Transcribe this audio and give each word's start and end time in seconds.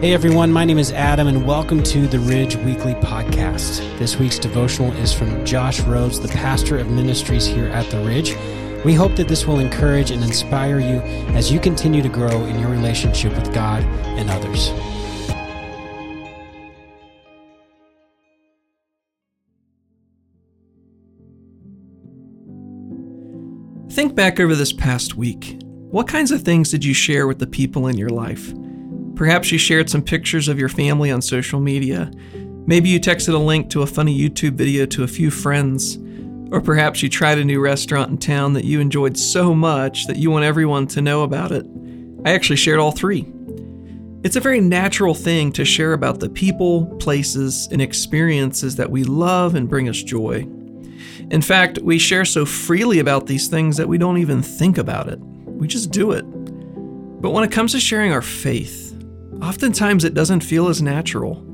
Hey 0.00 0.14
everyone, 0.14 0.50
my 0.50 0.64
name 0.64 0.78
is 0.78 0.92
Adam, 0.92 1.28
and 1.28 1.46
welcome 1.46 1.82
to 1.82 2.06
the 2.06 2.20
Ridge 2.20 2.56
Weekly 2.56 2.94
Podcast. 2.94 3.80
This 3.98 4.16
week's 4.16 4.38
devotional 4.38 4.92
is 4.92 5.12
from 5.12 5.44
Josh 5.44 5.80
Rhodes, 5.80 6.18
the 6.18 6.28
pastor 6.28 6.78
of 6.78 6.88
ministries 6.88 7.44
here 7.44 7.66
at 7.66 7.84
the 7.90 8.00
Ridge. 8.00 8.34
We 8.82 8.94
hope 8.94 9.14
that 9.16 9.28
this 9.28 9.46
will 9.46 9.58
encourage 9.58 10.10
and 10.10 10.24
inspire 10.24 10.80
you 10.80 11.02
as 11.36 11.52
you 11.52 11.60
continue 11.60 12.00
to 12.00 12.08
grow 12.08 12.46
in 12.46 12.58
your 12.58 12.70
relationship 12.70 13.34
with 13.36 13.52
God 13.52 13.82
and 14.16 14.30
others. 14.30 14.70
Think 23.94 24.14
back 24.14 24.40
over 24.40 24.54
this 24.54 24.72
past 24.72 25.16
week. 25.16 25.58
What 25.90 26.08
kinds 26.08 26.30
of 26.30 26.40
things 26.40 26.70
did 26.70 26.86
you 26.86 26.94
share 26.94 27.26
with 27.26 27.38
the 27.38 27.46
people 27.46 27.86
in 27.86 27.98
your 27.98 28.08
life? 28.08 28.54
Perhaps 29.20 29.52
you 29.52 29.58
shared 29.58 29.90
some 29.90 30.00
pictures 30.00 30.48
of 30.48 30.58
your 30.58 30.70
family 30.70 31.10
on 31.10 31.20
social 31.20 31.60
media. 31.60 32.10
Maybe 32.66 32.88
you 32.88 32.98
texted 32.98 33.34
a 33.34 33.36
link 33.36 33.68
to 33.68 33.82
a 33.82 33.86
funny 33.86 34.18
YouTube 34.18 34.54
video 34.54 34.86
to 34.86 35.04
a 35.04 35.06
few 35.06 35.30
friends. 35.30 35.98
Or 36.50 36.62
perhaps 36.62 37.02
you 37.02 37.10
tried 37.10 37.36
a 37.36 37.44
new 37.44 37.60
restaurant 37.60 38.10
in 38.10 38.16
town 38.16 38.54
that 38.54 38.64
you 38.64 38.80
enjoyed 38.80 39.18
so 39.18 39.54
much 39.54 40.06
that 40.06 40.16
you 40.16 40.30
want 40.30 40.46
everyone 40.46 40.86
to 40.86 41.02
know 41.02 41.22
about 41.22 41.52
it. 41.52 41.66
I 42.24 42.32
actually 42.32 42.56
shared 42.56 42.78
all 42.78 42.92
three. 42.92 43.30
It's 44.24 44.36
a 44.36 44.40
very 44.40 44.58
natural 44.58 45.12
thing 45.12 45.52
to 45.52 45.66
share 45.66 45.92
about 45.92 46.20
the 46.20 46.30
people, 46.30 46.86
places, 46.96 47.68
and 47.70 47.82
experiences 47.82 48.76
that 48.76 48.90
we 48.90 49.04
love 49.04 49.54
and 49.54 49.68
bring 49.68 49.90
us 49.90 50.02
joy. 50.02 50.48
In 51.30 51.42
fact, 51.42 51.78
we 51.80 51.98
share 51.98 52.24
so 52.24 52.46
freely 52.46 53.00
about 53.00 53.26
these 53.26 53.48
things 53.48 53.76
that 53.76 53.86
we 53.86 53.98
don't 53.98 54.16
even 54.16 54.40
think 54.40 54.78
about 54.78 55.10
it. 55.10 55.18
We 55.20 55.68
just 55.68 55.90
do 55.90 56.12
it. 56.12 56.22
But 57.20 57.32
when 57.32 57.44
it 57.44 57.52
comes 57.52 57.72
to 57.72 57.80
sharing 57.80 58.12
our 58.12 58.22
faith, 58.22 58.96
oftentimes 59.42 60.04
it 60.04 60.14
doesn't 60.14 60.40
feel 60.40 60.68
as 60.68 60.82
natural. 60.82 61.44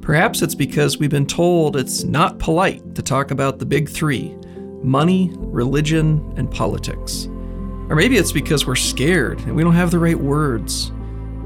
Perhaps 0.00 0.42
it's 0.42 0.54
because 0.54 0.98
we've 0.98 1.10
been 1.10 1.26
told 1.26 1.76
it's 1.76 2.04
not 2.04 2.38
polite 2.38 2.94
to 2.94 3.02
talk 3.02 3.30
about 3.30 3.58
the 3.58 3.66
big 3.66 3.88
three 3.88 4.36
money, 4.82 5.32
religion, 5.36 6.34
and 6.36 6.50
politics. 6.50 7.26
Or 7.88 7.96
maybe 7.96 8.18
it's 8.18 8.32
because 8.32 8.66
we're 8.66 8.76
scared 8.76 9.40
and 9.40 9.56
we 9.56 9.62
don't 9.62 9.74
have 9.74 9.90
the 9.90 9.98
right 9.98 10.18
words. 10.18 10.92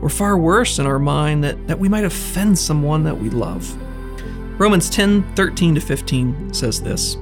Or 0.03 0.09
far 0.09 0.37
worse 0.37 0.81
in 0.81 0.87
our 0.87 0.99
mind 0.99 1.45
that, 1.45 1.69
that 1.69 1.79
we 1.79 1.89
might 1.89 2.05
offend 2.05 2.59
someone 2.59 3.05
that 3.05 3.17
we 3.17 3.31
love. 3.31 3.77
Romans 4.61 4.91
10 4.91 5.35
13 5.35 5.77
to 5.77 5.81
15 5.81 6.53
says 6.53 6.83
this 6.83 7.17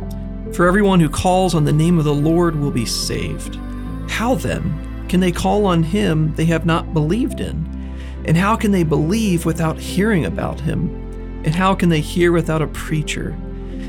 For 0.55 0.67
everyone 0.67 1.01
who 1.01 1.11
calls 1.11 1.55
on 1.55 1.65
the 1.65 1.73
name 1.73 1.99
of 1.99 2.05
the 2.05 2.15
Lord 2.15 2.57
will 2.57 2.71
be 2.71 2.87
saved. 2.87 3.59
How 4.09 4.35
then 4.35 5.07
can 5.09 5.21
they 5.21 5.33
call 5.33 5.67
on 5.67 5.83
him 5.83 6.35
they 6.35 6.47
have 6.47 6.65
not 6.65 6.95
believed 6.95 7.41
in? 7.41 7.76
And 8.27 8.37
how 8.37 8.57
can 8.57 8.73
they 8.73 8.83
believe 8.83 9.47
without 9.47 9.79
hearing 9.79 10.27
about 10.27 10.61
him? 10.61 10.91
And 11.45 11.55
how 11.55 11.75
can 11.75 11.89
they 11.89 12.01
hear 12.01 12.33
without 12.33 12.61
a 12.61 12.67
preacher? 12.67 13.31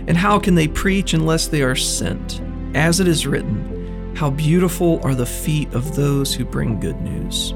And 0.07 0.15
how 0.15 0.37
can 0.39 0.53
they 0.53 0.67
preach 0.67 1.13
unless 1.13 1.47
they 1.47 1.63
are 1.63 1.75
sent? 1.75 2.41
As 2.75 2.99
it 2.99 3.07
is 3.07 3.25
written, 3.25 4.13
How 4.15 4.29
beautiful 4.29 4.99
are 5.03 5.15
the 5.15 5.25
feet 5.25 5.73
of 5.73 5.95
those 5.95 6.33
who 6.33 6.45
bring 6.45 6.79
good 6.79 7.01
news. 7.01 7.55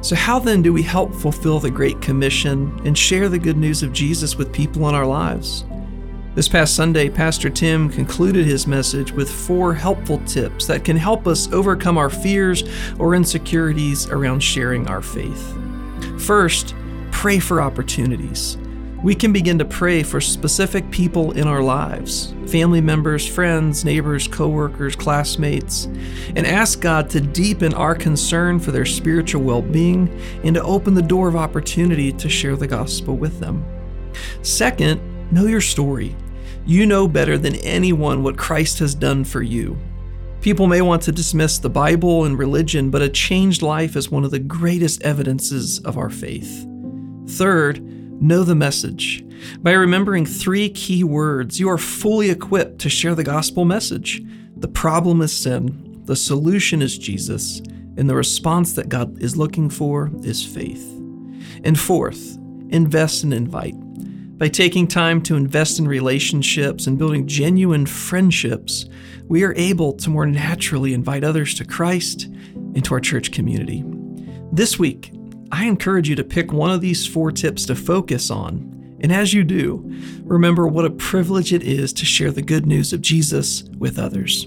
So, 0.00 0.16
how 0.16 0.38
then 0.38 0.62
do 0.62 0.72
we 0.72 0.82
help 0.82 1.14
fulfill 1.14 1.58
the 1.58 1.70
Great 1.70 2.00
Commission 2.00 2.80
and 2.84 2.96
share 2.96 3.28
the 3.28 3.38
good 3.38 3.56
news 3.56 3.82
of 3.82 3.92
Jesus 3.92 4.36
with 4.36 4.52
people 4.52 4.88
in 4.88 4.94
our 4.94 5.06
lives? 5.06 5.64
This 6.34 6.48
past 6.48 6.76
Sunday, 6.76 7.08
Pastor 7.08 7.50
Tim 7.50 7.90
concluded 7.90 8.46
his 8.46 8.66
message 8.66 9.10
with 9.12 9.28
four 9.28 9.74
helpful 9.74 10.18
tips 10.20 10.66
that 10.66 10.84
can 10.84 10.96
help 10.96 11.26
us 11.26 11.52
overcome 11.52 11.98
our 11.98 12.10
fears 12.10 12.62
or 12.98 13.16
insecurities 13.16 14.06
around 14.08 14.40
sharing 14.40 14.86
our 14.86 15.02
faith. 15.02 15.58
First, 16.18 16.74
pray 17.10 17.38
for 17.38 17.60
opportunities. 17.60 18.56
We 19.02 19.14
can 19.14 19.32
begin 19.32 19.58
to 19.58 19.64
pray 19.64 20.02
for 20.02 20.20
specific 20.20 20.90
people 20.90 21.30
in 21.32 21.46
our 21.46 21.62
lives 21.62 22.34
family 22.46 22.80
members, 22.80 23.26
friends, 23.26 23.84
neighbors, 23.84 24.26
coworkers, 24.26 24.96
classmates 24.96 25.84
and 26.34 26.46
ask 26.46 26.80
God 26.80 27.08
to 27.10 27.20
deepen 27.20 27.74
our 27.74 27.94
concern 27.94 28.58
for 28.58 28.72
their 28.72 28.86
spiritual 28.86 29.42
well 29.42 29.62
being 29.62 30.08
and 30.42 30.54
to 30.54 30.62
open 30.62 30.94
the 30.94 31.02
door 31.02 31.28
of 31.28 31.36
opportunity 31.36 32.12
to 32.12 32.28
share 32.28 32.56
the 32.56 32.66
gospel 32.66 33.16
with 33.16 33.38
them. 33.38 33.64
Second, 34.42 35.00
know 35.30 35.46
your 35.46 35.60
story. 35.60 36.16
You 36.66 36.84
know 36.84 37.06
better 37.06 37.38
than 37.38 37.54
anyone 37.56 38.22
what 38.22 38.36
Christ 38.36 38.78
has 38.80 38.94
done 38.94 39.24
for 39.24 39.42
you. 39.42 39.78
People 40.40 40.68
may 40.68 40.80
want 40.82 41.02
to 41.02 41.12
dismiss 41.12 41.58
the 41.58 41.68
Bible 41.68 42.24
and 42.24 42.38
religion, 42.38 42.90
but 42.90 43.02
a 43.02 43.08
changed 43.08 43.60
life 43.60 43.96
is 43.96 44.10
one 44.10 44.24
of 44.24 44.30
the 44.30 44.38
greatest 44.38 45.02
evidences 45.02 45.80
of 45.80 45.98
our 45.98 46.10
faith. 46.10 46.64
Third, 47.26 47.82
know 48.22 48.44
the 48.44 48.54
message. 48.54 49.24
By 49.58 49.72
remembering 49.72 50.24
three 50.24 50.68
key 50.70 51.02
words, 51.02 51.58
you 51.58 51.68
are 51.68 51.76
fully 51.76 52.30
equipped 52.30 52.78
to 52.80 52.88
share 52.88 53.16
the 53.16 53.24
gospel 53.24 53.64
message. 53.64 54.22
The 54.56 54.68
problem 54.68 55.22
is 55.22 55.32
sin, 55.32 56.02
the 56.04 56.16
solution 56.16 56.82
is 56.82 56.96
Jesus, 56.98 57.58
and 57.96 58.08
the 58.08 58.14
response 58.14 58.74
that 58.74 58.88
God 58.88 59.20
is 59.20 59.36
looking 59.36 59.68
for 59.68 60.10
is 60.22 60.46
faith. 60.46 60.84
And 61.64 61.78
fourth, 61.78 62.38
invest 62.70 63.24
and 63.24 63.34
invite. 63.34 63.74
By 64.38 64.46
taking 64.46 64.86
time 64.86 65.20
to 65.22 65.34
invest 65.34 65.80
in 65.80 65.88
relationships 65.88 66.86
and 66.86 66.96
building 66.96 67.26
genuine 67.26 67.86
friendships, 67.86 68.86
we 69.26 69.42
are 69.42 69.52
able 69.56 69.94
to 69.94 70.10
more 70.10 70.26
naturally 70.26 70.94
invite 70.94 71.24
others 71.24 71.54
to 71.54 71.64
Christ 71.64 72.28
into 72.74 72.94
our 72.94 73.00
church 73.00 73.32
community. 73.32 73.82
This 74.52 74.78
week, 74.78 75.12
I 75.50 75.64
encourage 75.66 76.08
you 76.08 76.14
to 76.14 76.22
pick 76.22 76.52
one 76.52 76.70
of 76.70 76.80
these 76.80 77.04
four 77.04 77.32
tips 77.32 77.66
to 77.66 77.74
focus 77.74 78.30
on. 78.30 78.96
And 79.00 79.12
as 79.12 79.34
you 79.34 79.42
do, 79.42 79.82
remember 80.22 80.68
what 80.68 80.84
a 80.84 80.90
privilege 80.90 81.52
it 81.52 81.64
is 81.64 81.92
to 81.94 82.04
share 82.04 82.30
the 82.30 82.40
good 82.40 82.64
news 82.64 82.92
of 82.92 83.02
Jesus 83.02 83.64
with 83.78 83.98
others. 83.98 84.46